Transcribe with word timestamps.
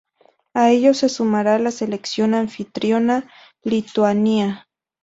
A 0.55 0.71
ellos 0.71 0.97
se 0.97 1.09
sumará 1.09 1.59
la 1.59 1.69
selección 1.69 2.33
anfitriona 2.33 3.29
Lituania. 3.61 4.67